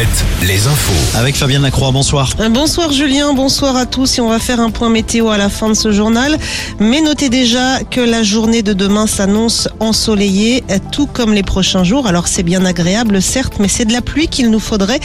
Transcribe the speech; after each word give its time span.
Alouette, 0.00 0.24
les 0.48 0.66
infos. 0.66 1.18
Avec 1.18 1.36
Fabienne 1.36 1.60
Lacroix, 1.60 1.90
bonsoir. 1.90 2.30
Euh, 2.40 2.48
Bonsoir 2.48 2.90
Julien, 2.90 3.34
bonsoir 3.34 3.76
à 3.76 3.84
tous 3.84 4.16
et 4.16 4.20
on 4.22 4.30
va 4.30 4.38
faire 4.38 4.58
un 4.58 4.70
point 4.70 4.88
météo 4.88 5.28
à 5.28 5.36
la 5.36 5.50
fin 5.50 5.68
de 5.68 5.74
ce 5.74 5.92
journal. 5.92 6.38
Mais 6.78 7.02
notez 7.02 7.28
déjà 7.28 7.80
que 7.84 8.00
la 8.00 8.22
journée 8.22 8.62
de 8.62 8.72
demain 8.72 9.06
s'annonce 9.06 9.68
ensoleillée, 9.78 10.64
tout 10.90 11.06
comme 11.06 11.34
les 11.34 11.42
prochains 11.42 11.84
jours. 11.84 12.06
Alors 12.06 12.28
c'est 12.28 12.42
bien 12.42 12.64
agréable 12.64 13.20
certes, 13.20 13.54
mais 13.60 13.68
c'est 13.68 13.84
de 13.84 13.92
la 13.92 14.00
pluie 14.00 14.28
qu'il 14.28 14.50
nous 14.50 14.58
faudrait. 14.60 15.00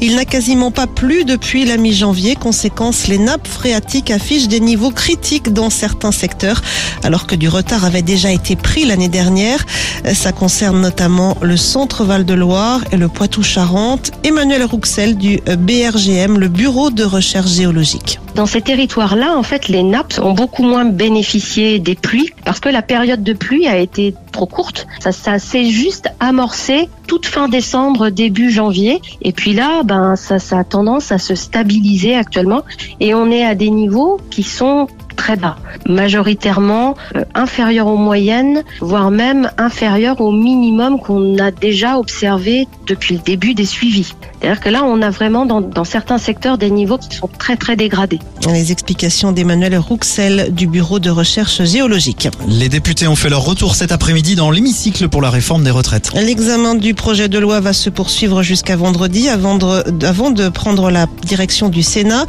Il 0.00 0.14
n'a 0.14 0.24
quasiment 0.24 0.70
pas 0.70 0.86
plu 0.86 1.24
depuis 1.24 1.64
la 1.64 1.76
mi-janvier. 1.76 2.36
Conséquence, 2.36 3.08
les 3.08 3.18
nappes 3.18 3.48
phréatiques 3.48 4.12
affichent 4.12 4.48
des 4.48 4.60
niveaux 4.60 4.92
critiques 4.92 5.52
dans 5.52 5.70
certains 5.70 6.12
secteurs, 6.12 6.62
alors 7.02 7.26
que 7.26 7.34
du 7.34 7.48
retard 7.48 7.84
avait 7.84 8.02
déjà 8.02 8.30
été 8.30 8.54
pris 8.54 8.84
l'année 8.84 9.08
dernière. 9.08 9.64
Euh, 10.04 10.14
Ça 10.14 10.30
concerne 10.30 10.80
notamment 10.80 11.36
le 11.42 11.56
centre 11.56 12.04
Val-de-Loire 12.04 12.80
et 12.92 12.96
le 12.96 13.08
Poitou-Charentes. 13.08 14.12
Emmanuel 14.36 14.64
Rouxel 14.64 15.16
du 15.16 15.40
euh, 15.48 15.56
BRGM, 15.56 16.38
le 16.38 16.48
Bureau 16.48 16.90
de 16.90 17.04
recherche 17.04 17.52
géologique. 17.52 18.20
Dans 18.34 18.44
ces 18.44 18.60
territoires-là, 18.60 19.34
en 19.34 19.42
fait, 19.42 19.68
les 19.68 19.82
nappes 19.82 20.20
ont 20.22 20.34
beaucoup 20.34 20.62
moins 20.62 20.84
bénéficié 20.84 21.78
des 21.78 21.94
pluies 21.94 22.28
parce 22.44 22.60
que 22.60 22.68
la 22.68 22.82
période 22.82 23.22
de 23.22 23.32
pluie 23.32 23.66
a 23.66 23.78
été 23.78 24.14
trop 24.32 24.44
courte. 24.44 24.86
Ça, 25.00 25.38
s'est 25.38 25.70
juste 25.70 26.10
amorcé 26.20 26.90
toute 27.06 27.24
fin 27.24 27.48
décembre, 27.48 28.10
début 28.10 28.50
janvier. 28.50 29.00
Et 29.22 29.32
puis 29.32 29.54
là, 29.54 29.82
ben, 29.84 30.16
ça 30.16 30.36
a 30.58 30.64
tendance 30.64 31.12
à 31.12 31.18
se 31.18 31.34
stabiliser 31.34 32.14
actuellement 32.14 32.60
et 33.00 33.14
on 33.14 33.30
est 33.30 33.46
à 33.46 33.54
des 33.54 33.70
niveaux 33.70 34.20
qui 34.30 34.42
sont 34.42 34.86
très 35.26 35.36
bas, 35.36 35.56
majoritairement 35.88 36.94
euh, 37.16 37.24
inférieurs 37.34 37.88
aux 37.88 37.96
moyennes, 37.96 38.62
voire 38.80 39.10
même 39.10 39.50
inférieurs 39.58 40.20
au 40.20 40.30
minimum 40.30 41.00
qu'on 41.00 41.36
a 41.38 41.50
déjà 41.50 41.98
observé 41.98 42.68
depuis 42.86 43.14
le 43.14 43.20
début 43.20 43.52
des 43.54 43.66
suivis. 43.66 44.14
C'est-à-dire 44.40 44.60
que 44.60 44.68
là, 44.68 44.84
on 44.84 45.02
a 45.02 45.10
vraiment 45.10 45.44
dans, 45.44 45.60
dans 45.60 45.82
certains 45.82 46.18
secteurs 46.18 46.58
des 46.58 46.70
niveaux 46.70 46.98
qui 46.98 47.16
sont 47.16 47.28
très 47.38 47.56
très 47.56 47.74
dégradés. 47.74 48.20
Les 48.46 48.70
explications 48.70 49.32
d'Emmanuel 49.32 49.76
Rouxel 49.76 50.54
du 50.54 50.68
Bureau 50.68 51.00
de 51.00 51.10
recherche 51.10 51.64
géologique. 51.64 52.28
Les 52.46 52.68
députés 52.68 53.08
ont 53.08 53.16
fait 53.16 53.28
leur 53.28 53.44
retour 53.44 53.74
cet 53.74 53.90
après-midi 53.90 54.36
dans 54.36 54.52
l'hémicycle 54.52 55.08
pour 55.08 55.20
la 55.22 55.30
réforme 55.30 55.64
des 55.64 55.72
retraites. 55.72 56.12
L'examen 56.14 56.76
du 56.76 56.94
projet 56.94 57.28
de 57.28 57.40
loi 57.40 57.58
va 57.58 57.72
se 57.72 57.90
poursuivre 57.90 58.44
jusqu'à 58.44 58.76
vendredi 58.76 59.28
avant 59.28 59.56
de, 59.56 60.06
avant 60.06 60.30
de 60.30 60.48
prendre 60.48 60.92
la 60.92 61.06
direction 61.24 61.68
du 61.68 61.82
Sénat. 61.82 62.26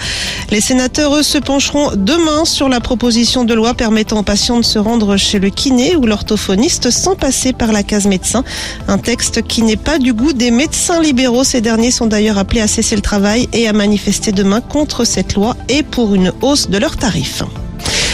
Les 0.50 0.62
sénateurs, 0.62 1.18
eux, 1.18 1.24
se 1.24 1.38
pencheront 1.38 1.92
demain 1.96 2.46
sur 2.46 2.70
la 2.70 2.80
proposition 2.88 3.44
de 3.44 3.54
loi 3.54 3.74
permettant 3.74 4.20
aux 4.20 4.24
patients 4.24 4.62
de 4.62 4.64
se 4.64 4.80
rendre 4.80 5.18
chez 5.18 5.40
le 5.40 5.50
kiné 5.50 5.98
ou 5.98 6.06
l'orthophoniste 6.06 6.90
sans 6.90 7.18
passer 7.18 7.52
par 7.52 7.74
la 7.74 7.84
case 7.84 8.08
médecin. 8.08 8.46
Un 8.88 8.98
texte 8.98 9.42
qui 9.42 9.62
n'est 9.62 9.76
pas 9.76 10.00
du 10.00 10.14
goût 10.14 10.32
des 10.32 10.52
médecins 10.52 11.02
libéraux. 11.02 11.44
Ces 11.44 11.60
derniers 11.60 11.92
sont 11.92 12.06
d'ailleurs 12.06 12.38
appelés 12.38 12.62
à 12.62 12.68
cesser 12.68 12.96
le 12.96 13.02
travail 13.02 13.50
et 13.52 13.68
à 13.68 13.74
manifester 13.74 14.32
demain 14.32 14.62
contre 14.62 15.04
cette 15.04 15.34
loi 15.34 15.58
et 15.68 15.84
pour 15.84 16.16
une 16.16 16.32
hausse 16.42 16.70
de 16.70 16.78
leurs 16.78 16.96
tarifs. 16.96 17.44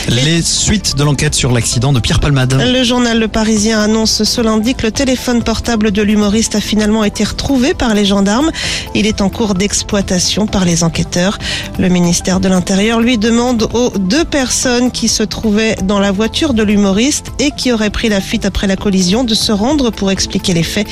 Les 0.10 0.42
suites 0.42 0.96
de 0.98 1.04
l'enquête 1.04 1.34
sur 1.34 1.52
l'accident 1.52 1.94
de 1.94 2.00
Pierre 2.00 2.20
Palmade. 2.20 2.62
Le 2.62 2.84
journal 2.84 3.20
Le 3.20 3.30
Parisien 3.30 3.80
annonce 3.80 4.24
ce 4.24 4.42
lundi 4.42 4.76
que 4.76 4.84
le 4.84 4.92
téléphone 4.92 5.44
portable 5.44 5.92
de 5.92 6.02
l'humoriste 6.02 6.56
a 6.56 6.62
finalement 6.62 7.06
été 7.06 7.24
retrouvé 7.24 7.74
par 7.74 7.94
les 7.94 8.04
gendarmes. 8.04 8.52
Il 8.96 9.08
est 9.08 9.22
en 9.22 9.30
cours 9.30 9.54
d'exploitation 9.54 10.46
par 10.46 10.66
les 10.66 10.84
enquêteurs. 10.84 11.38
Le 11.80 11.88
ministère 11.88 12.42
de 12.42 12.50
l'Intérieur 12.50 13.00
lui 13.00 13.18
demande 13.18 13.70
aux 13.74 13.92
deux 13.98 14.26
personnes 14.26 14.92
qui 14.92 15.08
se 15.08 15.24
trouvaient 15.24 15.76
dans 15.84 16.00
la 16.00 16.12
voiture 16.12 16.54
de 16.54 16.64
l'humoriste 16.64 17.32
et 17.40 17.52
qui 17.52 17.72
auraient 17.72 17.90
pris 17.90 18.10
la 18.10 18.20
fuite 18.20 18.46
après 18.46 18.68
la 18.68 18.76
collision 18.76 19.24
de 19.24 19.34
se 19.34 19.54
rendre 19.54 19.90
pour 19.90 20.12
expliquer 20.12 20.54
les 20.54 20.64
faits. 20.64 20.88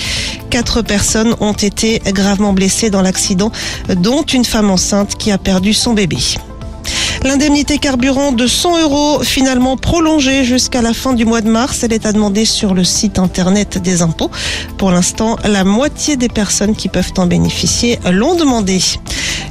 Quatre 0.49 0.81
personnes 0.81 1.35
ont 1.41 1.53
été 1.53 1.99
gravement 2.07 2.53
blessées 2.53 2.89
dans 2.89 3.01
l'accident, 3.01 3.51
dont 3.97 4.23
une 4.23 4.45
femme 4.45 4.71
enceinte 4.71 5.15
qui 5.15 5.31
a 5.31 5.37
perdu 5.37 5.73
son 5.73 5.93
bébé. 5.93 6.17
L'indemnité 7.23 7.77
carburant 7.77 8.31
de 8.31 8.47
100 8.47 8.81
euros 8.81 9.19
finalement 9.23 9.77
prolongée 9.77 10.43
jusqu'à 10.43 10.81
la 10.81 10.91
fin 10.91 11.13
du 11.13 11.23
mois 11.23 11.41
de 11.41 11.49
mars. 11.49 11.83
Elle 11.83 11.93
est 11.93 12.07
à 12.07 12.13
demander 12.13 12.45
sur 12.45 12.73
le 12.73 12.83
site 12.83 13.19
internet 13.19 13.77
des 13.77 14.01
impôts. 14.01 14.31
Pour 14.79 14.91
l'instant, 14.91 15.37
la 15.43 15.63
moitié 15.63 16.15
des 16.15 16.29
personnes 16.29 16.75
qui 16.75 16.89
peuvent 16.89 17.13
en 17.17 17.27
bénéficier 17.27 17.99
l'ont 18.11 18.35
demandé. 18.35 18.79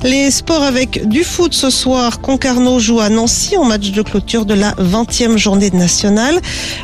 Les 0.02 0.30
sports 0.30 0.62
avec 0.62 1.06
du 1.08 1.24
foot 1.24 1.52
ce 1.52 1.68
soir. 1.68 2.20
Concarneau 2.20 2.78
joue 2.78 3.00
à 3.00 3.10
Nancy 3.10 3.56
en 3.58 3.64
match 3.64 3.90
de 3.90 4.00
clôture 4.00 4.46
de 4.46 4.54
la 4.54 4.72
20e 4.72 5.36
journée 5.36 5.70
nationale. 5.70 6.40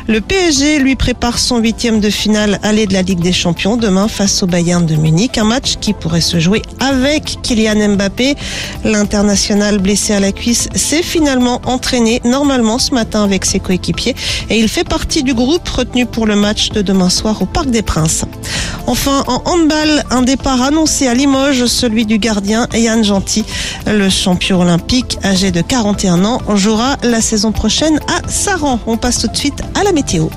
Le 0.07 0.21
PSG 0.21 0.77
lui 0.77 0.95
prépare 0.95 1.39
son 1.39 1.57
huitième 1.57 1.99
de 1.99 2.11
finale 2.11 2.59
aller 2.61 2.85
de 2.85 2.93
la 2.93 3.01
Ligue 3.01 3.19
des 3.19 3.33
Champions 3.33 3.75
demain 3.75 4.07
face 4.07 4.43
au 4.43 4.47
Bayern 4.47 4.85
de 4.85 4.95
Munich. 4.95 5.39
Un 5.39 5.45
match 5.45 5.77
qui 5.81 5.93
pourrait 5.93 6.21
se 6.21 6.39
jouer 6.39 6.61
avec 6.79 7.39
Kylian 7.41 7.95
Mbappé. 7.95 8.35
L'international 8.83 9.79
blessé 9.79 10.13
à 10.13 10.19
la 10.19 10.31
cuisse 10.31 10.69
s'est 10.79 11.03
finalement 11.03 11.61
entraîné 11.65 12.21
normalement 12.25 12.79
ce 12.79 12.93
matin 12.93 13.23
avec 13.23 13.45
ses 13.45 13.59
coéquipiers 13.59 14.15
et 14.49 14.57
il 14.57 14.67
fait 14.67 14.83
partie 14.83 15.23
du 15.23 15.33
groupe 15.33 15.67
retenu 15.67 16.05
pour 16.05 16.25
le 16.25 16.35
match 16.35 16.69
de 16.69 16.81
demain 16.81 17.09
soir 17.09 17.41
au 17.41 17.45
Parc 17.45 17.69
des 17.69 17.81
Princes. 17.81 18.25
Enfin, 18.87 19.23
en 19.27 19.41
handball, 19.45 20.03
un 20.11 20.21
départ 20.21 20.61
annoncé 20.61 21.07
à 21.07 21.13
Limoges, 21.13 21.65
celui 21.65 22.05
du 22.05 22.19
gardien 22.19 22.67
Yann 22.73 23.03
Gentil. 23.03 23.43
Le 23.85 24.09
champion 24.09 24.61
olympique, 24.61 25.17
âgé 25.23 25.51
de 25.51 25.61
41 25.61 26.23
ans, 26.23 26.41
jouera 26.55 26.97
la 27.03 27.21
saison 27.21 27.51
prochaine 27.51 27.99
à 28.07 28.29
Saran. 28.29 28.79
On 28.87 28.97
passe 28.97 29.19
tout 29.19 29.27
de 29.27 29.35
suite 29.35 29.61
à 29.75 29.83
la 29.83 29.91
météo. 29.91 30.27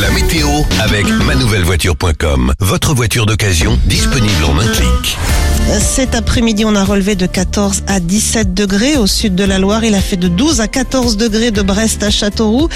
La 0.00 0.10
météo 0.10 0.48
avec 0.82 1.06
manouvellevoiture.com. 1.06 2.52
Votre 2.60 2.94
voiture 2.94 3.26
d'occasion 3.26 3.78
disponible 3.86 4.44
en 4.44 4.58
un 4.58 4.66
clic. 4.66 5.18
Cet 5.78 6.14
après-midi, 6.14 6.64
on 6.64 6.74
a 6.74 6.84
relevé 6.84 7.16
de 7.16 7.26
14 7.26 7.82
à 7.86 8.00
17 8.00 8.54
degrés 8.54 8.96
au 8.96 9.06
sud 9.06 9.34
de 9.34 9.44
la 9.44 9.58
Loire. 9.58 9.84
Il 9.84 9.94
a 9.94 10.00
fait 10.00 10.16
de 10.16 10.28
12 10.28 10.60
à 10.60 10.68
14 10.68 11.16
degrés 11.16 11.50
de 11.50 11.62
Brest 11.62 12.02
à 12.02 12.10
Châteauroux. 12.10 12.68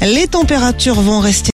Les 0.00 0.28
températures 0.28 1.00
vont 1.00 1.18
rester 1.18 1.50